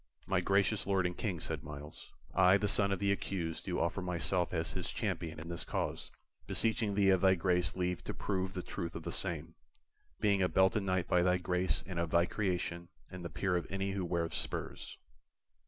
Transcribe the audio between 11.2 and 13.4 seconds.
thy grace and of thy creation and the